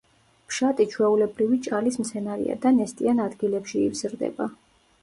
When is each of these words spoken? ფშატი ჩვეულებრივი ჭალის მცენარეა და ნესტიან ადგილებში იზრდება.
ფშატი 0.51 0.87
ჩვეულებრივი 0.93 1.59
ჭალის 1.67 2.01
მცენარეა 2.05 2.59
და 2.65 2.75
ნესტიან 2.81 3.23
ადგილებში 3.29 3.89
იზრდება. 3.93 4.55